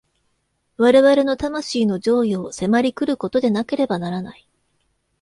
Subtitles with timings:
[0.77, 4.47] 我々の魂の譲与を迫り来ることでなければならない。